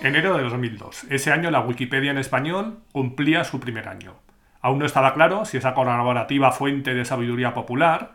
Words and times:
Enero 0.00 0.36
de 0.36 0.42
2002. 0.42 1.04
Ese 1.10 1.32
año 1.32 1.50
la 1.50 1.60
Wikipedia 1.60 2.10
en 2.10 2.18
español 2.18 2.80
cumplía 2.92 3.44
su 3.44 3.60
primer 3.60 3.88
año. 3.88 4.14
Aún 4.60 4.78
no 4.78 4.86
estaba 4.86 5.14
claro 5.14 5.44
si 5.44 5.56
esa 5.56 5.74
colaborativa 5.74 6.52
fuente 6.52 6.94
de 6.94 7.04
sabiduría 7.04 7.54
popular 7.54 8.12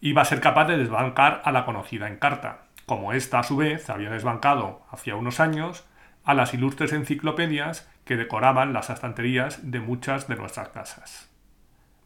iba 0.00 0.22
a 0.22 0.26
ser 0.26 0.40
capaz 0.40 0.66
de 0.66 0.76
desbancar 0.76 1.42
a 1.44 1.52
la 1.52 1.64
conocida 1.64 2.08
Encarta, 2.08 2.64
como 2.86 3.12
ésta 3.12 3.38
a 3.38 3.42
su 3.42 3.56
vez 3.56 3.88
había 3.88 4.10
desbancado 4.10 4.82
hacía 4.90 5.16
unos 5.16 5.40
años 5.40 5.84
a 6.24 6.34
las 6.34 6.54
ilustres 6.54 6.92
enciclopedias 6.92 7.88
que 8.04 8.16
decoraban 8.16 8.72
las 8.72 8.90
estanterías 8.90 9.70
de 9.70 9.80
muchas 9.80 10.28
de 10.28 10.36
nuestras 10.36 10.68
casas. 10.70 11.30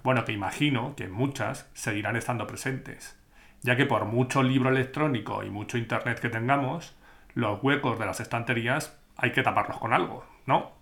Bueno, 0.02 0.24
que 0.24 0.33
imagino 0.33 0.94
que 0.94 1.08
muchas 1.08 1.69
seguirán 1.74 2.16
estando 2.16 2.46
presentes, 2.46 3.19
ya 3.62 3.77
que 3.77 3.86
por 3.86 4.05
mucho 4.05 4.42
libro 4.42 4.70
electrónico 4.70 5.42
y 5.42 5.50
mucho 5.50 5.78
internet 5.78 6.20
que 6.20 6.28
tengamos, 6.28 6.94
los 7.36 7.62
huecos 7.62 7.98
de 7.98 8.06
las 8.06 8.18
estanterías 8.20 8.98
hay 9.18 9.30
que 9.32 9.42
taparlos 9.42 9.78
con 9.78 9.92
algo, 9.92 10.24
¿no? 10.46 10.72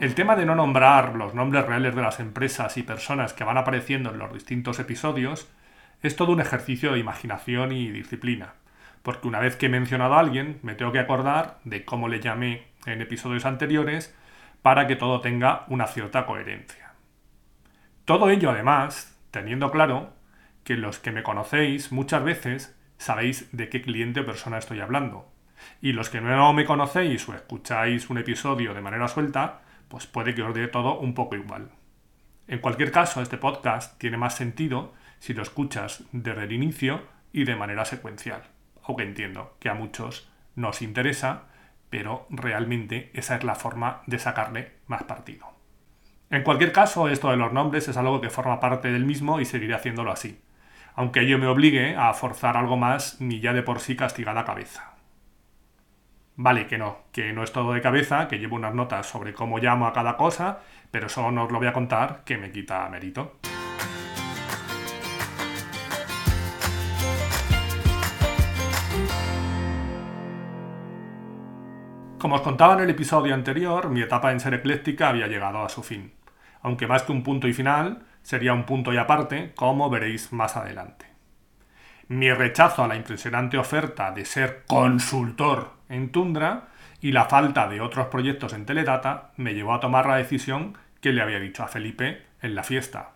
El 0.00 0.14
tema 0.14 0.34
de 0.34 0.46
no 0.46 0.56
nombrar 0.56 1.14
los 1.14 1.34
nombres 1.34 1.64
reales 1.64 1.94
de 1.94 2.02
las 2.02 2.18
empresas 2.18 2.76
y 2.76 2.82
personas 2.82 3.32
que 3.32 3.44
van 3.44 3.56
apareciendo 3.56 4.10
en 4.10 4.18
los 4.18 4.32
distintos 4.32 4.80
episodios 4.80 5.48
es 6.02 6.16
todo 6.16 6.32
un 6.32 6.40
ejercicio 6.40 6.92
de 6.92 6.98
imaginación 6.98 7.70
y 7.70 7.90
disciplina, 7.90 8.54
porque 9.04 9.28
una 9.28 9.38
vez 9.38 9.54
que 9.54 9.66
he 9.66 9.68
mencionado 9.68 10.14
a 10.14 10.20
alguien 10.20 10.58
me 10.62 10.74
tengo 10.74 10.90
que 10.90 11.00
acordar 11.00 11.58
de 11.64 11.84
cómo 11.84 12.08
le 12.08 12.20
llamé 12.20 12.66
en 12.84 13.00
episodios 13.00 13.44
anteriores 13.44 14.16
para 14.62 14.88
que 14.88 14.96
todo 14.96 15.20
tenga 15.20 15.64
una 15.68 15.86
cierta 15.86 16.26
coherencia. 16.26 16.87
Todo 18.08 18.30
ello 18.30 18.48
además 18.48 19.14
teniendo 19.30 19.70
claro 19.70 20.14
que 20.64 20.78
los 20.78 20.98
que 20.98 21.12
me 21.12 21.22
conocéis 21.22 21.92
muchas 21.92 22.24
veces 22.24 22.74
sabéis 22.96 23.54
de 23.54 23.68
qué 23.68 23.82
cliente 23.82 24.20
o 24.20 24.24
persona 24.24 24.56
estoy 24.56 24.80
hablando. 24.80 25.30
Y 25.82 25.92
los 25.92 26.08
que 26.08 26.22
no 26.22 26.54
me 26.54 26.64
conocéis 26.64 27.28
o 27.28 27.34
escucháis 27.34 28.08
un 28.08 28.16
episodio 28.16 28.72
de 28.72 28.80
manera 28.80 29.08
suelta, 29.08 29.60
pues 29.88 30.06
puede 30.06 30.34
que 30.34 30.42
os 30.42 30.54
dé 30.54 30.68
todo 30.68 30.98
un 30.98 31.12
poco 31.12 31.36
igual. 31.36 31.70
En 32.46 32.60
cualquier 32.60 32.92
caso, 32.92 33.20
este 33.20 33.36
podcast 33.36 33.98
tiene 33.98 34.16
más 34.16 34.34
sentido 34.34 34.94
si 35.18 35.34
lo 35.34 35.42
escuchas 35.42 36.04
desde 36.10 36.44
el 36.44 36.52
inicio 36.52 37.02
y 37.30 37.44
de 37.44 37.56
manera 37.56 37.84
secuencial. 37.84 38.40
Aunque 38.84 39.02
entiendo 39.02 39.58
que 39.60 39.68
a 39.68 39.74
muchos 39.74 40.32
nos 40.56 40.80
interesa, 40.80 41.42
pero 41.90 42.26
realmente 42.30 43.10
esa 43.12 43.36
es 43.36 43.44
la 43.44 43.54
forma 43.54 44.00
de 44.06 44.18
sacarle 44.18 44.72
más 44.86 45.02
partido. 45.02 45.57
En 46.30 46.42
cualquier 46.42 46.72
caso, 46.72 47.08
esto 47.08 47.30
de 47.30 47.38
los 47.38 47.54
nombres 47.54 47.88
es 47.88 47.96
algo 47.96 48.20
que 48.20 48.28
forma 48.28 48.60
parte 48.60 48.92
del 48.92 49.06
mismo 49.06 49.40
y 49.40 49.46
seguiré 49.46 49.74
haciéndolo 49.74 50.12
así, 50.12 50.38
aunque 50.94 51.20
ello 51.20 51.38
me 51.38 51.46
obligue 51.46 51.96
a 51.96 52.12
forzar 52.12 52.58
algo 52.58 52.76
más 52.76 53.18
ni 53.18 53.40
ya 53.40 53.54
de 53.54 53.62
por 53.62 53.80
sí 53.80 53.96
castigada 53.96 54.44
cabeza. 54.44 54.92
Vale, 56.36 56.66
que 56.66 56.76
no, 56.76 56.98
que 57.12 57.32
no 57.32 57.42
es 57.42 57.50
todo 57.50 57.72
de 57.72 57.80
cabeza, 57.80 58.28
que 58.28 58.38
llevo 58.38 58.56
unas 58.56 58.74
notas 58.74 59.06
sobre 59.06 59.32
cómo 59.32 59.58
llamo 59.58 59.86
a 59.86 59.94
cada 59.94 60.18
cosa, 60.18 60.58
pero 60.90 61.06
eso 61.06 61.30
no 61.32 61.44
os 61.44 61.50
lo 61.50 61.58
voy 61.58 61.66
a 61.66 61.72
contar, 61.72 62.24
que 62.24 62.36
me 62.36 62.52
quita 62.52 62.86
mérito. 62.90 63.38
Como 72.18 72.34
os 72.34 72.42
contaba 72.42 72.74
en 72.74 72.80
el 72.80 72.90
episodio 72.90 73.32
anterior, 73.32 73.88
mi 73.88 74.02
etapa 74.02 74.30
en 74.30 74.40
ser 74.40 74.52
ecléctica 74.52 75.08
había 75.08 75.26
llegado 75.26 75.64
a 75.64 75.68
su 75.70 75.82
fin 75.82 76.17
aunque 76.62 76.86
más 76.86 77.02
que 77.02 77.12
un 77.12 77.22
punto 77.22 77.48
y 77.48 77.52
final, 77.52 78.04
sería 78.22 78.52
un 78.52 78.64
punto 78.64 78.92
y 78.92 78.96
aparte, 78.96 79.52
como 79.54 79.90
veréis 79.90 80.32
más 80.32 80.56
adelante. 80.56 81.06
Mi 82.08 82.32
rechazo 82.32 82.82
a 82.82 82.88
la 82.88 82.96
impresionante 82.96 83.58
oferta 83.58 84.12
de 84.12 84.24
ser 84.24 84.64
consultor 84.66 85.72
en 85.88 86.10
Tundra 86.10 86.68
y 87.00 87.12
la 87.12 87.26
falta 87.26 87.68
de 87.68 87.80
otros 87.80 88.06
proyectos 88.06 88.52
en 88.54 88.66
Teledata 88.66 89.32
me 89.36 89.54
llevó 89.54 89.74
a 89.74 89.80
tomar 89.80 90.06
la 90.06 90.16
decisión 90.16 90.76
que 91.00 91.12
le 91.12 91.22
había 91.22 91.38
dicho 91.38 91.62
a 91.62 91.68
Felipe 91.68 92.22
en 92.40 92.54
la 92.54 92.62
fiesta. 92.62 93.10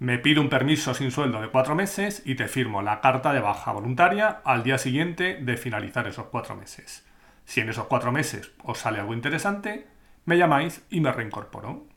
Me 0.00 0.18
pido 0.18 0.40
un 0.40 0.48
permiso 0.48 0.94
sin 0.94 1.10
sueldo 1.10 1.40
de 1.40 1.48
cuatro 1.48 1.74
meses 1.74 2.22
y 2.24 2.34
te 2.34 2.48
firmo 2.48 2.82
la 2.82 3.00
carta 3.00 3.32
de 3.32 3.40
baja 3.40 3.70
voluntaria 3.72 4.40
al 4.44 4.62
día 4.62 4.78
siguiente 4.78 5.38
de 5.40 5.56
finalizar 5.56 6.06
esos 6.08 6.26
cuatro 6.26 6.56
meses. 6.56 7.06
Si 7.44 7.60
en 7.60 7.68
esos 7.68 7.86
cuatro 7.86 8.10
meses 8.10 8.52
os 8.64 8.78
sale 8.78 8.98
algo 8.98 9.12
interesante, 9.12 9.86
me 10.24 10.38
llamáis 10.38 10.84
y 10.88 11.00
me 11.00 11.12
reincorporo. 11.12 11.89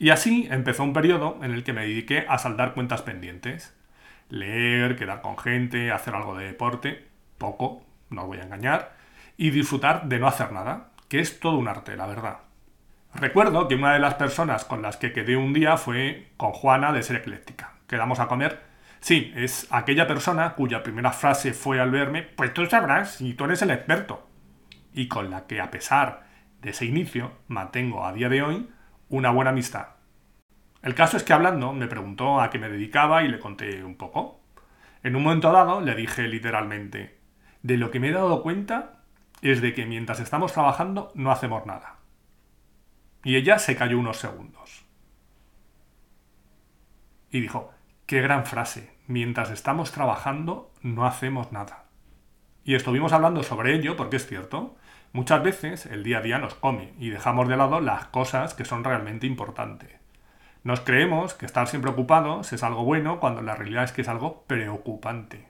Y 0.00 0.08
así 0.08 0.48
empezó 0.50 0.82
un 0.82 0.94
periodo 0.94 1.38
en 1.42 1.52
el 1.52 1.62
que 1.62 1.74
me 1.74 1.82
dediqué 1.82 2.24
a 2.26 2.38
saldar 2.38 2.72
cuentas 2.72 3.02
pendientes. 3.02 3.76
Leer, 4.30 4.96
quedar 4.96 5.20
con 5.20 5.36
gente, 5.36 5.92
hacer 5.92 6.14
algo 6.14 6.34
de 6.38 6.46
deporte, 6.46 7.06
poco, 7.36 7.84
no 8.08 8.22
os 8.22 8.28
voy 8.28 8.38
a 8.38 8.44
engañar, 8.44 8.94
y 9.36 9.50
disfrutar 9.50 10.08
de 10.08 10.18
no 10.18 10.26
hacer 10.26 10.52
nada, 10.52 10.88
que 11.08 11.20
es 11.20 11.38
todo 11.38 11.58
un 11.58 11.68
arte, 11.68 11.98
la 11.98 12.06
verdad. 12.06 12.38
Recuerdo 13.12 13.68
que 13.68 13.74
una 13.74 13.92
de 13.92 13.98
las 13.98 14.14
personas 14.14 14.64
con 14.64 14.80
las 14.80 14.96
que 14.96 15.12
quedé 15.12 15.36
un 15.36 15.52
día 15.52 15.76
fue 15.76 16.28
con 16.38 16.52
Juana 16.52 16.92
de 16.92 17.02
Ser 17.02 17.16
Ecléctica. 17.16 17.74
Quedamos 17.86 18.20
a 18.20 18.26
comer. 18.26 18.58
Sí, 19.00 19.34
es 19.36 19.66
aquella 19.70 20.06
persona 20.06 20.54
cuya 20.54 20.82
primera 20.82 21.12
frase 21.12 21.52
fue 21.52 21.78
al 21.78 21.90
verme, 21.90 22.22
pues 22.22 22.54
tú 22.54 22.64
sabrás 22.64 23.20
y 23.20 23.34
tú 23.34 23.44
eres 23.44 23.60
el 23.60 23.70
experto. 23.70 24.26
Y 24.94 25.08
con 25.08 25.28
la 25.30 25.46
que 25.46 25.60
a 25.60 25.70
pesar 25.70 26.24
de 26.62 26.70
ese 26.70 26.86
inicio 26.86 27.32
mantengo 27.48 28.06
a 28.06 28.14
día 28.14 28.30
de 28.30 28.40
hoy 28.40 28.70
una 29.10 29.30
buena 29.30 29.50
amistad. 29.50 29.88
El 30.82 30.94
caso 30.94 31.16
es 31.16 31.24
que 31.24 31.34
hablando 31.34 31.72
me 31.74 31.88
preguntó 31.88 32.40
a 32.40 32.48
qué 32.48 32.58
me 32.58 32.70
dedicaba 32.70 33.22
y 33.22 33.28
le 33.28 33.38
conté 33.38 33.84
un 33.84 33.96
poco. 33.96 34.40
En 35.02 35.16
un 35.16 35.24
momento 35.24 35.52
dado 35.52 35.80
le 35.80 35.94
dije 35.94 36.26
literalmente, 36.26 37.18
de 37.62 37.76
lo 37.76 37.90
que 37.90 38.00
me 38.00 38.08
he 38.08 38.12
dado 38.12 38.42
cuenta 38.42 39.02
es 39.42 39.60
de 39.60 39.74
que 39.74 39.84
mientras 39.84 40.20
estamos 40.20 40.52
trabajando 40.52 41.10
no 41.14 41.30
hacemos 41.30 41.66
nada. 41.66 41.96
Y 43.24 43.36
ella 43.36 43.58
se 43.58 43.76
cayó 43.76 43.98
unos 43.98 44.16
segundos. 44.16 44.86
Y 47.30 47.40
dijo, 47.40 47.70
qué 48.06 48.22
gran 48.22 48.46
frase, 48.46 48.94
mientras 49.06 49.50
estamos 49.50 49.92
trabajando 49.92 50.72
no 50.82 51.04
hacemos 51.04 51.52
nada. 51.52 51.84
Y 52.64 52.74
estuvimos 52.74 53.12
hablando 53.12 53.42
sobre 53.42 53.74
ello 53.74 53.96
porque 53.96 54.16
es 54.16 54.26
cierto, 54.26 54.76
Muchas 55.12 55.42
veces 55.42 55.86
el 55.86 56.04
día 56.04 56.18
a 56.18 56.22
día 56.22 56.38
nos 56.38 56.54
come 56.54 56.92
y 57.00 57.10
dejamos 57.10 57.48
de 57.48 57.56
lado 57.56 57.80
las 57.80 58.06
cosas 58.06 58.54
que 58.54 58.64
son 58.64 58.84
realmente 58.84 59.26
importantes. 59.26 59.90
Nos 60.62 60.80
creemos 60.80 61.34
que 61.34 61.46
estar 61.46 61.66
siempre 61.66 61.90
ocupados 61.90 62.52
es 62.52 62.62
algo 62.62 62.84
bueno 62.84 63.18
cuando 63.18 63.42
la 63.42 63.56
realidad 63.56 63.82
es 63.82 63.92
que 63.92 64.02
es 64.02 64.08
algo 64.08 64.44
preocupante. 64.46 65.48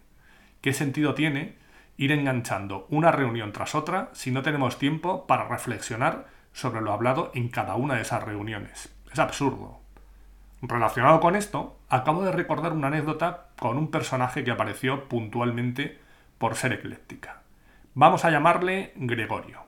¿Qué 0.62 0.72
sentido 0.72 1.12
tiene 1.12 1.56
ir 1.98 2.10
enganchando 2.10 2.86
una 2.88 3.12
reunión 3.12 3.52
tras 3.52 3.74
otra 3.74 4.08
si 4.12 4.30
no 4.30 4.40
tenemos 4.40 4.78
tiempo 4.78 5.26
para 5.26 5.46
reflexionar 5.46 6.28
sobre 6.54 6.80
lo 6.80 6.92
hablado 6.92 7.30
en 7.34 7.48
cada 7.50 7.74
una 7.74 7.96
de 7.96 8.02
esas 8.02 8.22
reuniones? 8.22 8.94
Es 9.12 9.18
absurdo. 9.18 9.80
Relacionado 10.62 11.20
con 11.20 11.36
esto, 11.36 11.78
acabo 11.90 12.22
de 12.22 12.32
recordar 12.32 12.72
una 12.72 12.86
anécdota 12.86 13.48
con 13.58 13.76
un 13.76 13.90
personaje 13.90 14.42
que 14.42 14.52
apareció 14.52 15.06
puntualmente 15.06 15.98
por 16.38 16.54
ser 16.54 16.72
ecléctica. 16.72 17.39
Vamos 17.94 18.24
a 18.24 18.30
llamarle 18.30 18.92
Gregorio. 18.94 19.64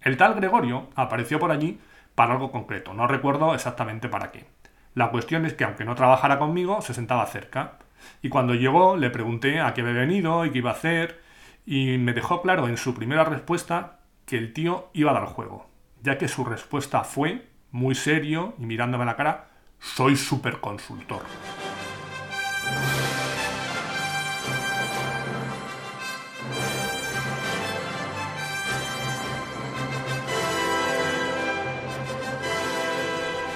El 0.00 0.16
tal 0.16 0.34
Gregorio 0.34 0.88
apareció 0.96 1.38
por 1.38 1.52
allí 1.52 1.78
para 2.16 2.32
algo 2.32 2.50
concreto, 2.50 2.92
no 2.92 3.06
recuerdo 3.06 3.54
exactamente 3.54 4.08
para 4.08 4.32
qué. 4.32 4.46
La 4.94 5.10
cuestión 5.10 5.46
es 5.46 5.54
que 5.54 5.62
aunque 5.62 5.84
no 5.84 5.94
trabajara 5.94 6.40
conmigo, 6.40 6.82
se 6.82 6.92
sentaba 6.92 7.24
cerca. 7.26 7.78
Y 8.20 8.30
cuando 8.30 8.54
llegó 8.54 8.96
le 8.96 9.10
pregunté 9.10 9.60
a 9.60 9.74
qué 9.74 9.82
había 9.82 9.92
venido 9.92 10.44
y 10.44 10.50
qué 10.50 10.58
iba 10.58 10.70
a 10.70 10.74
hacer, 10.74 11.20
y 11.64 11.98
me 11.98 12.14
dejó 12.14 12.42
claro 12.42 12.66
en 12.66 12.76
su 12.76 12.94
primera 12.94 13.22
respuesta 13.22 14.00
que 14.24 14.38
el 14.38 14.52
tío 14.52 14.90
iba 14.92 15.12
a 15.12 15.14
dar 15.14 15.26
juego, 15.26 15.70
ya 16.02 16.18
que 16.18 16.26
su 16.26 16.44
respuesta 16.44 17.04
fue, 17.04 17.46
muy 17.70 17.94
serio 17.94 18.54
y 18.58 18.66
mirándome 18.66 19.04
a 19.04 19.06
la 19.06 19.16
cara, 19.16 19.50
soy 19.78 20.16
superconsultor. 20.16 21.22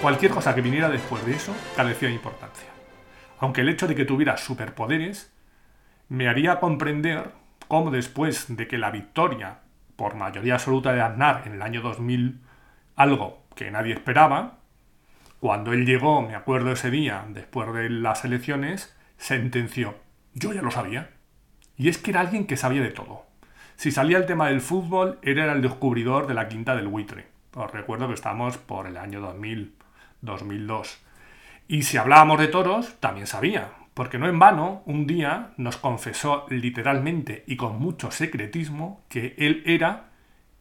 Cualquier 0.00 0.32
cosa 0.32 0.54
que 0.54 0.62
viniera 0.62 0.88
después 0.88 1.26
de 1.26 1.32
eso 1.32 1.54
carecía 1.76 2.08
de 2.08 2.14
importancia. 2.14 2.66
Aunque 3.38 3.60
el 3.60 3.68
hecho 3.68 3.86
de 3.86 3.94
que 3.94 4.06
tuviera 4.06 4.38
superpoderes 4.38 5.30
me 6.08 6.26
haría 6.26 6.58
comprender 6.58 7.32
cómo 7.68 7.90
después 7.90 8.56
de 8.56 8.66
que 8.66 8.78
la 8.78 8.90
victoria 8.90 9.58
por 9.96 10.14
mayoría 10.14 10.54
absoluta 10.54 10.94
de 10.94 11.02
Aznar 11.02 11.42
en 11.44 11.52
el 11.52 11.60
año 11.60 11.82
2000, 11.82 12.40
algo 12.96 13.42
que 13.54 13.70
nadie 13.70 13.92
esperaba, 13.92 14.60
cuando 15.38 15.74
él 15.74 15.84
llegó, 15.84 16.22
me 16.22 16.34
acuerdo 16.34 16.72
ese 16.72 16.90
día, 16.90 17.26
después 17.28 17.70
de 17.74 17.90
las 17.90 18.24
elecciones, 18.24 18.96
sentenció, 19.18 19.96
yo 20.32 20.54
ya 20.54 20.62
lo 20.62 20.70
sabía. 20.70 21.10
Y 21.76 21.90
es 21.90 21.98
que 21.98 22.12
era 22.12 22.20
alguien 22.20 22.46
que 22.46 22.56
sabía 22.56 22.80
de 22.80 22.90
todo. 22.90 23.26
Si 23.76 23.90
salía 23.90 24.16
el 24.16 24.24
tema 24.24 24.48
del 24.48 24.62
fútbol, 24.62 25.18
era 25.20 25.52
el 25.52 25.60
descubridor 25.60 26.26
de 26.26 26.34
la 26.34 26.48
quinta 26.48 26.74
del 26.74 26.88
buitre. 26.88 27.26
Os 27.54 27.70
recuerdo 27.70 28.08
que 28.08 28.14
estamos 28.14 28.56
por 28.56 28.86
el 28.86 28.96
año 28.96 29.20
2000, 29.20 29.79
2002. 30.22 31.00
Y 31.68 31.82
si 31.82 31.96
hablábamos 31.96 32.38
de 32.38 32.48
toros, 32.48 32.96
también 33.00 33.26
sabía, 33.26 33.70
porque 33.94 34.18
no 34.18 34.28
en 34.28 34.38
vano, 34.38 34.82
un 34.86 35.06
día 35.06 35.52
nos 35.56 35.76
confesó 35.76 36.46
literalmente 36.48 37.44
y 37.46 37.56
con 37.56 37.78
mucho 37.78 38.10
secretismo 38.10 39.04
que 39.08 39.34
él 39.38 39.62
era 39.66 40.10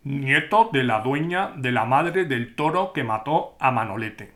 nieto 0.03 0.69
de 0.71 0.83
la 0.83 1.01
dueña 1.01 1.53
de 1.55 1.71
la 1.71 1.85
madre 1.85 2.25
del 2.25 2.55
toro 2.55 2.93
que 2.93 3.03
mató 3.03 3.57
a 3.59 3.71
Manolete. 3.71 4.33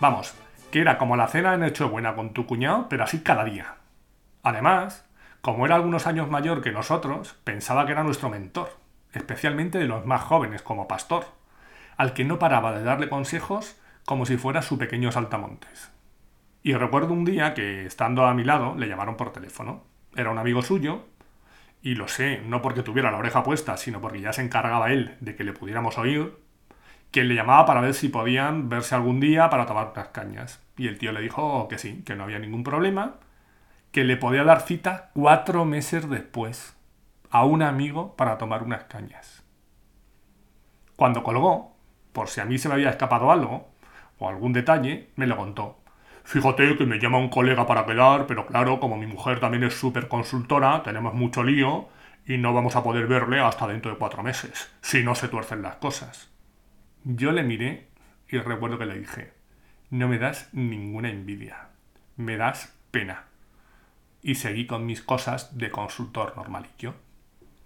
Vamos, 0.00 0.32
que 0.70 0.80
era 0.80 0.96
como 0.96 1.16
la 1.16 1.26
cena 1.26 1.54
en 1.54 1.90
buena 1.90 2.14
con 2.14 2.32
tu 2.32 2.46
cuñado, 2.46 2.86
pero 2.88 3.02
así 3.02 3.20
cada 3.20 3.44
día. 3.44 3.77
Además, 4.48 5.06
como 5.42 5.66
era 5.66 5.74
algunos 5.74 6.06
años 6.06 6.30
mayor 6.30 6.62
que 6.62 6.72
nosotros, 6.72 7.36
pensaba 7.44 7.84
que 7.84 7.92
era 7.92 8.02
nuestro 8.02 8.30
mentor, 8.30 8.70
especialmente 9.12 9.76
de 9.76 9.84
los 9.84 10.06
más 10.06 10.22
jóvenes 10.22 10.62
como 10.62 10.88
pastor, 10.88 11.26
al 11.98 12.14
que 12.14 12.24
no 12.24 12.38
paraba 12.38 12.72
de 12.72 12.82
darle 12.82 13.10
consejos 13.10 13.76
como 14.06 14.24
si 14.24 14.38
fuera 14.38 14.62
su 14.62 14.78
pequeño 14.78 15.12
saltamontes. 15.12 15.92
Y 16.62 16.72
recuerdo 16.72 17.12
un 17.12 17.26
día 17.26 17.52
que, 17.52 17.84
estando 17.84 18.24
a 18.24 18.32
mi 18.32 18.42
lado, 18.42 18.74
le 18.74 18.88
llamaron 18.88 19.18
por 19.18 19.34
teléfono. 19.34 19.84
Era 20.16 20.30
un 20.30 20.38
amigo 20.38 20.62
suyo, 20.62 21.04
y 21.82 21.94
lo 21.94 22.08
sé, 22.08 22.40
no 22.46 22.62
porque 22.62 22.82
tuviera 22.82 23.10
la 23.10 23.18
oreja 23.18 23.42
puesta, 23.42 23.76
sino 23.76 24.00
porque 24.00 24.22
ya 24.22 24.32
se 24.32 24.40
encargaba 24.40 24.90
él 24.92 25.18
de 25.20 25.36
que 25.36 25.44
le 25.44 25.52
pudiéramos 25.52 25.98
oír, 25.98 26.38
que 27.10 27.22
le 27.22 27.34
llamaba 27.34 27.66
para 27.66 27.82
ver 27.82 27.92
si 27.92 28.08
podían 28.08 28.70
verse 28.70 28.94
algún 28.94 29.20
día 29.20 29.50
para 29.50 29.66
tomar 29.66 29.92
unas 29.92 30.08
cañas. 30.08 30.64
Y 30.78 30.88
el 30.88 30.96
tío 30.96 31.12
le 31.12 31.20
dijo 31.20 31.68
que 31.68 31.76
sí, 31.76 32.02
que 32.06 32.16
no 32.16 32.24
había 32.24 32.38
ningún 32.38 32.64
problema, 32.64 33.16
que 33.98 34.04
le 34.04 34.16
podía 34.16 34.44
dar 34.44 34.60
cita 34.60 35.10
cuatro 35.12 35.64
meses 35.64 36.08
después 36.08 36.76
a 37.30 37.44
un 37.44 37.62
amigo 37.62 38.14
para 38.14 38.38
tomar 38.38 38.62
unas 38.62 38.84
cañas. 38.84 39.42
Cuando 40.94 41.24
colgó, 41.24 41.74
por 42.12 42.28
si 42.28 42.40
a 42.40 42.44
mí 42.44 42.58
se 42.58 42.68
me 42.68 42.74
había 42.74 42.90
escapado 42.90 43.32
algo, 43.32 43.70
o 44.18 44.28
algún 44.28 44.52
detalle, 44.52 45.08
me 45.16 45.26
lo 45.26 45.36
contó. 45.36 45.80
Fíjate 46.22 46.76
que 46.76 46.86
me 46.86 47.00
llama 47.00 47.18
un 47.18 47.28
colega 47.28 47.66
para 47.66 47.84
quedar, 47.86 48.28
pero 48.28 48.46
claro, 48.46 48.78
como 48.78 48.96
mi 48.96 49.08
mujer 49.08 49.40
también 49.40 49.64
es 49.64 49.74
súper 49.74 50.06
consultora, 50.06 50.84
tenemos 50.84 51.12
mucho 51.12 51.42
lío 51.42 51.88
y 52.24 52.38
no 52.38 52.54
vamos 52.54 52.76
a 52.76 52.84
poder 52.84 53.08
verle 53.08 53.40
hasta 53.40 53.66
dentro 53.66 53.90
de 53.90 53.98
cuatro 53.98 54.22
meses, 54.22 54.72
si 54.80 55.02
no 55.02 55.16
se 55.16 55.26
tuercen 55.26 55.60
las 55.60 55.74
cosas. 55.74 56.30
Yo 57.02 57.32
le 57.32 57.42
miré 57.42 57.88
y 58.28 58.38
recuerdo 58.38 58.78
que 58.78 58.86
le 58.86 59.00
dije, 59.00 59.32
no 59.90 60.06
me 60.06 60.20
das 60.20 60.50
ninguna 60.52 61.10
envidia, 61.10 61.70
me 62.16 62.36
das 62.36 62.78
pena. 62.92 63.27
Y 64.22 64.34
seguí 64.34 64.66
con 64.66 64.86
mis 64.86 65.02
cosas 65.02 65.56
de 65.56 65.70
consultor 65.70 66.34
normalillo. 66.36 66.94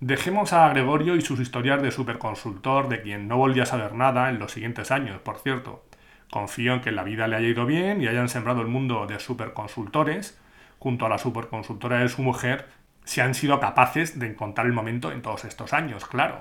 Dejemos 0.01 0.53
a 0.53 0.69
Gregorio 0.71 1.15
y 1.17 1.21
sus 1.21 1.39
historias 1.39 1.81
de 1.81 1.93
superconsultor, 1.93 2.89
de 2.89 3.03
quien 3.03 3.29
no 3.29 3.37
volví 3.37 3.61
a 3.61 3.67
saber 3.67 3.95
nada 3.95 4.31
en 4.31 4.39
los 4.39 4.53
siguientes 4.53 4.91
años, 4.91 5.21
por 5.21 5.39
cierto. 5.39 5.85
Confío 6.31 6.75
en 6.75 6.81
que 6.81 6.91
la 6.91 7.05
vida 7.05 7.29
le 7.29 7.37
haya 7.37 7.49
ido 7.49 7.67
bien 7.67 8.03
y 8.03 8.09
hayan 8.09 8.29
sembrado 8.29 8.63
el 8.63 8.67
mundo 8.67 9.07
de 9.07 9.21
superconsultores, 9.21 10.41
junto 10.79 11.07
a 11.07 11.09
la 11.09 11.19
superconsultora 11.19 12.01
de 12.01 12.09
su 12.09 12.23
mujer, 12.23 12.67
si 13.05 13.21
han 13.21 13.35
sido 13.35 13.61
capaces 13.61 14.19
de 14.19 14.27
encontrar 14.27 14.67
el 14.67 14.73
momento 14.73 15.13
en 15.13 15.23
todos 15.23 15.45
estos 15.45 15.73
años, 15.73 16.05
claro. 16.07 16.41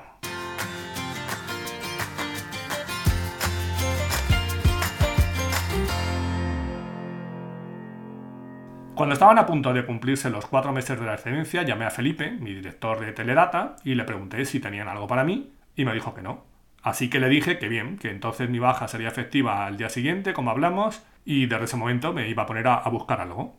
Cuando 9.02 9.14
estaban 9.14 9.40
a 9.40 9.48
punto 9.48 9.74
de 9.74 9.84
cumplirse 9.84 10.30
los 10.30 10.46
cuatro 10.46 10.72
meses 10.74 11.00
de 11.00 11.08
la 11.08 11.16
excedencia, 11.16 11.64
llamé 11.64 11.86
a 11.86 11.90
Felipe, 11.90 12.30
mi 12.34 12.54
director 12.54 13.00
de 13.00 13.12
Teledata, 13.14 13.76
y 13.84 13.96
le 13.96 14.04
pregunté 14.04 14.46
si 14.46 14.60
tenían 14.60 14.88
algo 14.88 15.08
para 15.08 15.24
mí, 15.24 15.54
y 15.76 15.86
me 15.86 15.94
dijo 15.96 16.14
que 16.14 16.22
no. 16.22 16.44
Así 16.84 17.10
que 17.10 17.20
le 17.20 17.28
dije 17.28 17.58
que 17.58 17.68
bien, 17.68 17.98
que 17.98 18.12
entonces 18.12 18.48
mi 18.48 18.60
baja 18.60 18.88
sería 18.88 19.08
efectiva 19.08 19.66
al 19.66 19.78
día 19.78 19.90
siguiente, 19.90 20.34
como 20.34 20.52
hablamos, 20.52 21.02
y 21.26 21.48
desde 21.48 21.64
ese 21.64 21.78
momento 21.78 22.14
me 22.14 22.30
iba 22.30 22.44
a 22.44 22.46
poner 22.46 22.68
a, 22.68 22.88
buscar 22.90 23.22
algo. 23.22 23.58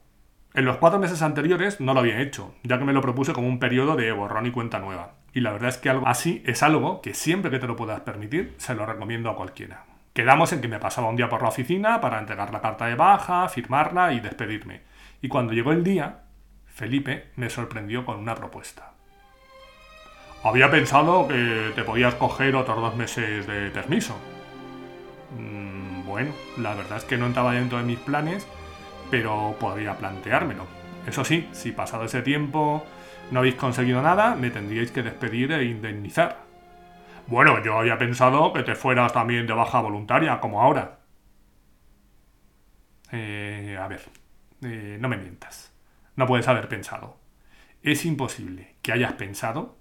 En 0.55 0.65
los 0.65 0.77
cuatro 0.77 1.01
meses 1.01 1.23
anteriores 1.23 1.81
no 1.81 1.93
lo 1.93 1.99
había 1.99 2.21
hecho, 2.21 2.55
ya 2.63 2.79
que 2.79 2.85
me 2.85 2.93
lo 2.93 3.01
propuse 3.01 3.33
como 3.33 3.49
un 3.49 3.59
periodo 3.59 3.97
de 3.97 4.13
borrón 4.13 4.47
y 4.47 4.53
cuenta 4.53 4.79
nueva. 4.79 5.15
Y 5.33 5.41
la 5.41 5.51
verdad 5.51 5.71
es 5.71 5.79
que 5.79 5.91
algo 5.91 6.07
así 6.07 6.45
es 6.47 6.63
algo 6.63 7.03
que 7.03 7.15
siempre 7.15 7.51
que 7.51 7.59
te 7.59 7.67
lo 7.67 7.75
puedas 7.75 8.03
permitir, 8.03 8.55
se 8.59 8.77
lo 8.77 8.87
recomiendo 8.87 9.29
a 9.29 9.35
cualquiera. 9.35 9.87
Quedamos 10.13 10.53
en 10.53 10.61
que 10.61 10.69
me 10.69 10.79
pasaba 10.79 11.09
un 11.09 11.17
día 11.17 11.31
por 11.31 11.43
la 11.43 11.49
oficina 11.49 12.01
para 12.01 12.19
entregar 12.19 12.53
la 12.53 12.61
carta 12.61 12.87
de 12.87 12.95
baja, 12.95 13.49
firmarla 13.49 14.13
y 14.13 14.21
despedirme. 14.21 14.83
Y 15.23 15.29
cuando 15.29 15.55
llegó 15.55 15.73
el 15.73 15.85
día, 15.85 16.25
Felipe 16.67 17.31
me 17.37 17.49
sorprendió 17.49 18.05
con 18.05 18.19
una 18.19 18.35
propuesta. 18.35 18.93
Había 20.45 20.71
pensado 20.71 21.29
que 21.29 21.73
te 21.75 21.85
podías 21.85 22.15
coger 22.17 22.57
otros 22.57 22.81
dos 22.81 22.97
meses 22.97 23.47
de 23.47 23.71
permiso. 23.71 24.17
Mm, 25.39 26.05
bueno, 26.05 26.33
la 26.59 26.75
verdad 26.75 26.99
es 26.99 27.05
que 27.05 27.17
no 27.17 27.29
estaba 27.29 27.53
dentro 27.53 27.79
de 27.79 27.85
mis 27.85 27.99
planes, 27.99 28.47
pero 29.11 29.57
podría 29.59 29.97
planteármelo. 29.97 30.67
Eso 31.07 31.25
sí, 31.25 31.49
si 31.53 31.73
pasado 31.73 32.05
ese 32.05 32.23
tiempo 32.23 32.85
no 33.31 33.39
habéis 33.39 33.55
conseguido 33.55 34.03
nada, 34.03 34.35
me 34.35 34.51
tendríais 34.51 34.91
que 34.91 35.03
despedir 35.03 35.53
e 35.53 35.65
indemnizar. 35.65 36.52
Bueno, 37.27 37.63
yo 37.63 37.79
había 37.79 37.99
pensado 37.99 38.53
que 38.53 38.63
te 38.63 38.75
fueras 38.75 39.13
también 39.13 39.47
de 39.47 39.53
baja 39.55 39.81
voluntaria, 39.81 40.39
como 40.41 40.61
ahora. 40.61 41.01
Eh, 43.11 43.77
a 43.81 43.89
ver, 43.89 44.03
eh, 44.63 44.99
no 45.01 45.09
me 45.09 45.17
mientas. 45.17 45.73
No 46.17 46.27
puedes 46.27 46.49
haber 46.49 46.69
pensado. 46.69 47.19
Es 47.83 48.05
imposible 48.05 48.77
que 48.83 48.93
hayas 48.93 49.15
pensado 49.15 49.77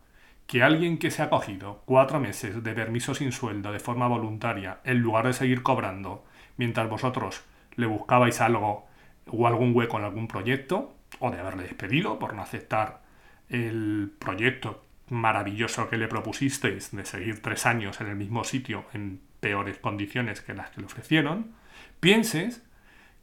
que 0.48 0.64
alguien 0.64 0.98
que 0.98 1.12
se 1.12 1.22
ha 1.24 1.30
cogido 1.30 1.84
cuatro 1.86 2.20
meses 2.20 2.64
de 2.64 2.74
permiso 2.74 3.16
sin 3.16 3.32
sueldo 3.32 3.72
de 3.72 3.80
forma 3.80 4.08
voluntaria, 4.08 4.80
en 4.84 5.00
lugar 5.00 5.28
de 5.28 5.34
seguir 5.34 5.64
cobrando, 5.64 6.26
mientras 6.58 6.90
vosotros 6.90 7.44
le 7.76 7.86
buscabais 7.86 8.42
algo 8.42 8.88
o 9.28 9.48
algún 9.48 9.76
hueco 9.76 9.98
en 9.98 10.06
algún 10.06 10.28
proyecto, 10.28 10.96
o 11.20 11.32
de 11.32 11.40
haberle 11.40 11.64
despedido 11.64 12.20
por 12.20 12.34
no 12.34 12.42
aceptar 12.42 13.02
el 13.50 14.14
proyecto 14.20 14.84
maravilloso 15.12 15.90
que 15.90 15.98
le 15.98 16.08
propusisteis 16.08 16.96
de 16.96 17.06
seguir 17.06 17.42
tres 17.42 17.66
años 17.66 18.02
en 18.02 18.08
el 18.08 18.16
mismo 18.16 18.44
sitio 18.44 18.86
en 18.94 19.22
peores 19.40 19.78
condiciones 19.78 20.42
que 20.42 20.54
las 20.54 20.72
que 20.72 20.82
le 20.82 20.88
ofrecieron, 20.88 21.54
pienses 22.00 22.64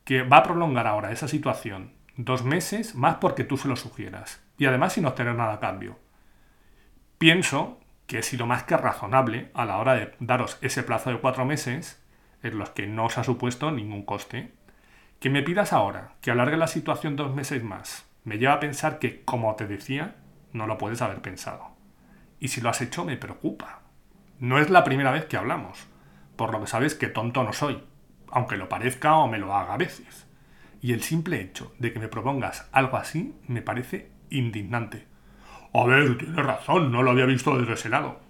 que 0.04 0.22
va 0.22 0.38
a 0.38 0.42
prolongar 0.42 0.86
ahora 0.86 1.12
esa 1.12 1.28
situación 1.28 1.92
dos 2.16 2.44
meses 2.44 2.94
más 2.94 3.16
porque 3.16 3.44
tú 3.44 3.56
se 3.56 3.68
lo 3.68 3.76
sugieras 3.76 4.42
y 4.58 4.66
además 4.66 4.92
sin 4.92 5.06
obtener 5.06 5.34
nada 5.34 5.54
a 5.54 5.60
cambio. 5.60 5.98
Pienso 7.18 7.80
que 8.06 8.18
he 8.18 8.22
sido 8.22 8.46
más 8.46 8.64
que 8.64 8.76
razonable 8.76 9.50
a 9.54 9.64
la 9.64 9.78
hora 9.78 9.94
de 9.94 10.14
daros 10.20 10.58
ese 10.60 10.82
plazo 10.82 11.10
de 11.10 11.18
cuatro 11.18 11.44
meses 11.44 12.02
en 12.42 12.58
los 12.58 12.70
que 12.70 12.86
no 12.86 13.06
os 13.06 13.18
ha 13.18 13.24
supuesto 13.24 13.70
ningún 13.70 14.04
coste. 14.04 14.52
Que 15.20 15.30
me 15.30 15.42
pidas 15.42 15.72
ahora 15.72 16.14
que 16.20 16.30
alargue 16.30 16.56
la 16.56 16.68
situación 16.68 17.16
dos 17.16 17.34
meses 17.34 17.62
más 17.62 18.08
me 18.24 18.38
lleva 18.38 18.54
a 18.54 18.60
pensar 18.60 18.98
que, 18.98 19.24
como 19.24 19.54
te 19.56 19.66
decía, 19.66 20.16
no 20.52 20.66
lo 20.66 20.76
puedes 20.76 21.00
haber 21.00 21.22
pensado. 21.22 21.77
Y 22.40 22.48
si 22.48 22.60
lo 22.60 22.70
has 22.70 22.80
hecho 22.80 23.04
me 23.04 23.16
preocupa. 23.16 23.80
No 24.38 24.58
es 24.58 24.70
la 24.70 24.84
primera 24.84 25.10
vez 25.10 25.24
que 25.24 25.36
hablamos, 25.36 25.86
por 26.36 26.52
lo 26.52 26.60
que 26.60 26.66
sabes 26.66 26.94
que 26.94 27.08
tonto 27.08 27.42
no 27.42 27.52
soy 27.52 27.82
aunque 28.30 28.56
lo 28.56 28.68
parezca 28.68 29.16
o 29.16 29.28
me 29.28 29.38
lo 29.38 29.54
haga 29.54 29.74
a 29.74 29.78
veces. 29.78 30.26
Y 30.80 30.92
el 30.92 31.02
simple 31.02 31.40
hecho 31.40 31.72
de 31.78 31.92
que 31.92 31.98
me 31.98 32.08
propongas 32.08 32.68
algo 32.72 32.96
así 32.96 33.34
me 33.46 33.62
parece 33.62 34.10
indignante. 34.30 35.06
A 35.74 35.84
ver, 35.84 36.16
tienes 36.18 36.44
razón, 36.44 36.92
no 36.92 37.02
lo 37.02 37.10
había 37.10 37.26
visto 37.26 37.58
desde 37.58 37.74
ese 37.74 37.88
lado. 37.88 38.20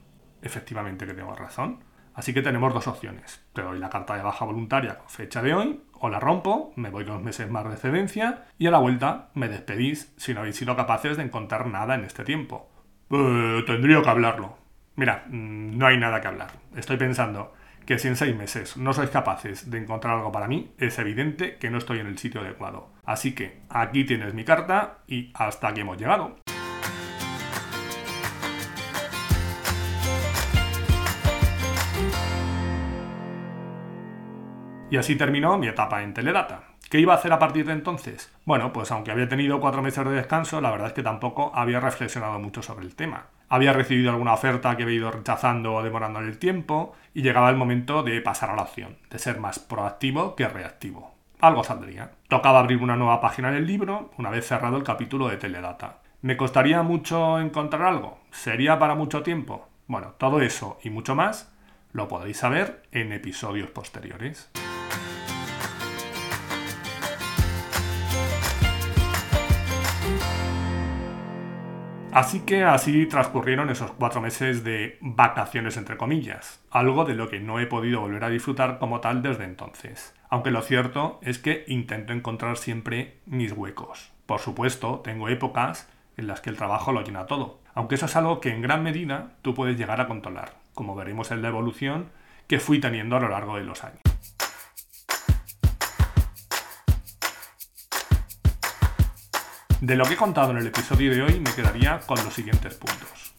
Efectivamente 0.43 1.07
que 1.07 1.15
tengo 1.15 1.35
razón. 1.35 1.85
Así 2.15 2.35
que 2.35 2.43
tenemos 2.43 2.75
dos 2.75 2.88
opciones. 2.88 3.45
Te 3.53 3.62
doy 3.62 3.79
la 3.79 3.91
carta 3.91 4.17
de 4.17 4.23
baja 4.23 4.45
voluntaria 4.45 4.99
con 4.99 5.09
fecha 5.09 5.41
de 5.41 5.55
hoy, 5.55 5.81
o 5.93 6.09
la 6.09 6.19
rompo, 6.19 6.73
me 6.75 6.91
voy 6.91 7.05
dos 7.05 7.23
meses 7.23 7.49
más 7.49 7.65
de 7.65 7.75
excedencia, 7.75 8.47
y 8.59 8.67
a 8.67 8.73
la 8.73 8.79
vuelta 8.79 9.29
me 9.35 9.49
despedís 9.49 10.12
si 10.17 10.35
no 10.35 10.41
habéis 10.41 10.57
sido 10.57 10.75
capaces 10.75 11.17
de 11.17 11.23
encontrar 11.23 11.69
nada 11.69 11.95
en 11.95 12.05
este 12.05 12.25
tiempo. 12.25 12.69
Eh, 13.11 13.62
tendría 13.67 14.03
que 14.03 14.09
hablarlo. 14.09 14.59
Mira, 14.97 15.25
mm, 15.29 15.79
no 15.79 15.87
hay 15.87 15.97
nada 15.97 16.21
que 16.21 16.29
hablar. 16.29 16.50
Estoy 16.77 16.97
pensando 16.97 17.55
que 17.87 17.99
si 17.99 18.09
en 18.09 18.17
seis 18.17 18.37
meses 18.37 18.77
no 18.77 18.93
sois 18.93 19.09
capaces 19.09 19.71
de 19.71 19.79
encontrar 19.79 20.17
algo 20.17 20.31
para 20.31 20.47
mí, 20.47 20.73
es 20.79 20.99
evidente 20.99 21.57
que 21.57 21.71
no 21.71 21.79
estoy 21.79 22.00
en 22.00 22.07
el 22.07 22.19
sitio 22.19 22.43
adecuado. 22.43 22.91
Así 23.07 23.35
que 23.35 23.61
aquí 23.71 24.05
tienes 24.05 24.35
mi 24.35 24.45
carta 24.45 24.99
y 25.07 25.31
hasta 25.35 25.69
aquí 25.69 25.81
hemos 25.81 25.97
llegado. 25.97 26.37
Y 34.91 34.97
así 34.97 35.17
terminó 35.17 35.59
mi 35.59 35.69
etapa 35.69 36.03
en 36.03 36.15
Teledata. 36.15 36.68
¿Qué 36.88 36.99
iba 36.99 37.12
a 37.12 37.16
hacer 37.16 37.35
a 37.35 37.38
partir 37.38 37.66
de 37.66 37.75
entonces? 37.75 38.33
Bueno, 38.47 38.73
pues 38.73 38.90
aunque 38.90 39.11
había 39.11 39.28
tenido 39.28 39.61
cuatro 39.61 39.83
meses 39.83 40.07
de 40.07 40.12
descanso, 40.12 40.62
la 40.62 40.71
verdad 40.71 40.87
es 40.87 40.92
que 40.95 41.02
tampoco 41.02 41.52
había 41.54 41.80
reflexionado 41.80 42.38
mucho 42.38 42.62
sobre 42.62 42.87
el 42.87 42.95
tema. 42.95 43.26
Había 43.50 43.75
recibido 43.75 44.11
alguna 44.11 44.33
oferta 44.33 44.75
que 44.75 44.85
había 44.85 44.97
ido 44.97 45.11
rechazando 45.11 45.75
o 45.75 45.83
demorando 45.83 46.21
el 46.21 46.38
tiempo 46.38 46.97
y 47.12 47.21
llegaba 47.21 47.50
el 47.50 47.57
momento 47.57 48.02
de 48.02 48.23
pasar 48.23 48.50
a 48.50 48.57
la 48.57 48.62
acción, 48.62 48.97
de 49.11 49.18
ser 49.18 49.38
más 49.38 49.59
proactivo 49.59 50.35
que 50.35 50.49
reactivo. 50.49 51.14
Algo 51.40 51.62
saldría. 51.62 52.12
Tocaba 52.28 52.61
abrir 52.61 52.83
una 52.83 52.97
nueva 52.97 53.21
página 53.21 53.50
en 53.50 53.57
el 53.57 53.66
libro 53.66 54.11
una 54.16 54.30
vez 54.30 54.47
cerrado 54.47 54.78
el 54.78 54.83
capítulo 54.83 55.28
de 55.28 55.37
Teledata. 55.37 55.99
¿Me 56.23 56.38
costaría 56.38 56.83
mucho 56.83 57.38
encontrar 57.38 57.83
algo? 57.83 58.18
¿Sería 58.30 58.78
para 58.78 58.95
mucho 58.95 59.23
tiempo? 59.23 59.68
Bueno, 59.88 60.14
todo 60.16 60.40
eso 60.40 60.78
y 60.83 60.88
mucho 60.88 61.14
más 61.14 61.52
lo 61.92 62.09
podéis 62.09 62.38
saber 62.38 62.83
en 62.92 63.12
episodios 63.12 63.71
posteriores. 63.71 64.50
Así 72.12 72.41
que 72.41 72.65
así 72.65 73.07
transcurrieron 73.07 73.71
esos 73.71 73.93
cuatro 73.93 74.21
meses 74.21 74.65
de 74.65 74.99
vacaciones 75.00 75.77
entre 75.77 75.97
comillas, 75.97 76.65
algo 76.71 77.05
de 77.05 77.15
lo 77.15 77.29
que 77.29 77.38
no 77.38 77.61
he 77.61 77.67
podido 77.67 78.00
volver 78.00 78.25
a 78.25 78.31
disfrutar 78.31 78.79
como 78.79 79.00
tal 79.00 79.23
desde 79.23 79.45
entonces. 79.45 80.15
Aunque 80.31 80.50
lo 80.50 80.62
cierto 80.62 81.21
es 81.23 81.38
que 81.38 81.65
intento 81.69 82.12
encontrar 82.12 82.57
siempre 82.57 83.19
mis 83.27 83.53
huecos. 83.53 84.11
Por 84.27 84.41
supuesto, 84.41 85.00
tengo 85.05 85.29
épocas 85.29 85.88
en 86.17 86.27
las 86.27 86.41
que 86.41 86.50
el 86.50 86.57
trabajo 86.57 86.93
lo 86.93 87.03
llena 87.03 87.27
todo, 87.27 87.61
aunque 87.75 87.95
eso 87.95 88.07
es 88.07 88.17
algo 88.17 88.41
que 88.41 88.50
en 88.50 88.62
gran 88.62 88.83
medida 88.83 89.37
tú 89.43 89.55
puedes 89.55 89.79
llegar 89.79 90.00
a 90.00 90.09
controlar, 90.09 90.55
como 90.75 90.97
veremos 90.97 91.31
en 91.31 91.43
la 91.43 91.49
evolución 91.49 92.09
que 92.47 92.59
fui 92.59 92.81
teniendo 92.81 93.17
a 93.17 93.21
lo 93.21 93.29
largo 93.29 93.57
de 93.57 93.65
los 93.65 93.85
años. 93.85 94.00
De 99.80 99.94
lo 99.94 100.04
que 100.04 100.14
he 100.14 100.16
contado 100.16 100.50
en 100.50 100.56
el 100.56 100.66
episodio 100.66 101.14
de 101.14 101.23
hoy 101.23 101.38
me 101.38 101.54
quedaría 101.54 102.00
con 102.00 102.23
los 102.25 102.35
siguientes 102.35 102.75
puntos. 102.75 103.32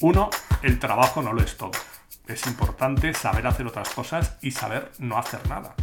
1. 0.00 0.30
El 0.62 0.78
trabajo 0.78 1.22
no 1.22 1.32
lo 1.32 1.42
es 1.42 1.56
todo. 1.56 1.72
Es 2.28 2.46
importante 2.46 3.12
saber 3.14 3.48
hacer 3.48 3.66
otras 3.66 3.88
cosas 3.88 4.38
y 4.42 4.52
saber 4.52 4.92
no 5.00 5.18
hacer 5.18 5.44
nada. 5.48 5.74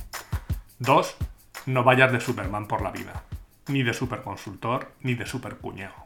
2. 0.80 1.18
No 1.66 1.84
vayas 1.84 2.14
de 2.14 2.22
Superman 2.22 2.66
por 2.66 2.82
la 2.82 2.92
vida. 2.92 3.26
Ni 3.68 3.84
de 3.84 3.94
superconsultor, 3.94 4.94
ni 5.02 5.16
de 5.16 5.26
supercuñado. 5.26 6.06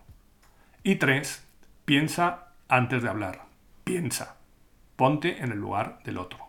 Y 0.82 0.96
3. 0.96 1.44
Piensa 1.86 2.48
antes 2.68 3.04
de 3.04 3.10
hablar. 3.10 3.46
Piensa. 3.84 4.38
Ponte 4.96 5.44
en 5.44 5.52
el 5.52 5.60
lugar 5.60 6.00
del 6.04 6.18
otro. 6.18 6.43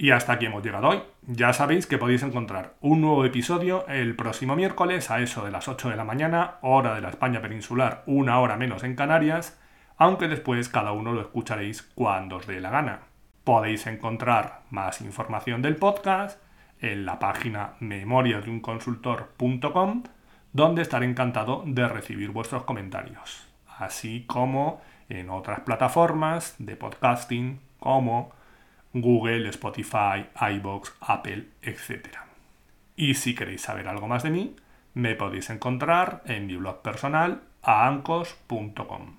Y 0.00 0.10
hasta 0.12 0.32
aquí 0.32 0.46
hemos 0.46 0.64
llegado 0.64 0.88
hoy. 0.88 1.02
Ya 1.26 1.52
sabéis 1.52 1.86
que 1.86 1.98
podéis 1.98 2.22
encontrar 2.22 2.72
un 2.80 3.02
nuevo 3.02 3.26
episodio 3.26 3.86
el 3.86 4.16
próximo 4.16 4.56
miércoles 4.56 5.10
a 5.10 5.20
eso 5.20 5.44
de 5.44 5.50
las 5.50 5.68
8 5.68 5.90
de 5.90 5.96
la 5.96 6.04
mañana, 6.04 6.54
hora 6.62 6.94
de 6.94 7.02
la 7.02 7.10
España 7.10 7.42
peninsular, 7.42 8.02
una 8.06 8.40
hora 8.40 8.56
menos 8.56 8.82
en 8.82 8.96
Canarias, 8.96 9.60
aunque 9.98 10.26
después 10.26 10.70
cada 10.70 10.92
uno 10.92 11.12
lo 11.12 11.20
escucharéis 11.20 11.82
cuando 11.82 12.36
os 12.36 12.46
dé 12.46 12.60
la 12.60 12.70
gana. 12.70 13.00
Podéis 13.44 13.86
encontrar 13.86 14.62
más 14.70 15.02
información 15.02 15.60
del 15.60 15.76
podcast 15.76 16.42
en 16.80 17.04
la 17.04 17.18
página 17.18 17.74
memoriasdeunconsultor.com, 17.80 20.04
donde 20.54 20.80
estaré 20.80 21.04
encantado 21.04 21.62
de 21.66 21.86
recibir 21.86 22.30
vuestros 22.30 22.62
comentarios, 22.62 23.46
así 23.76 24.24
como 24.26 24.80
en 25.10 25.28
otras 25.28 25.60
plataformas 25.60 26.54
de 26.58 26.76
podcasting 26.76 27.60
como 27.78 28.39
Google, 28.92 29.48
Spotify, 29.48 30.26
iBox, 30.54 30.94
Apple, 31.00 31.48
etc. 31.62 32.08
Y 32.96 33.14
si 33.14 33.34
queréis 33.34 33.62
saber 33.62 33.88
algo 33.88 34.08
más 34.08 34.22
de 34.22 34.30
mí, 34.30 34.56
me 34.94 35.14
podéis 35.14 35.50
encontrar 35.50 36.22
en 36.26 36.46
mi 36.46 36.56
blog 36.56 36.82
personal 36.82 37.42
aancos.com. 37.62 39.16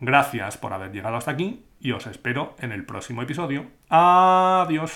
Gracias 0.00 0.58
por 0.58 0.72
haber 0.72 0.92
llegado 0.92 1.16
hasta 1.16 1.30
aquí 1.30 1.64
y 1.80 1.92
os 1.92 2.06
espero 2.06 2.56
en 2.58 2.72
el 2.72 2.84
próximo 2.84 3.22
episodio. 3.22 3.66
Adiós. 3.88 4.94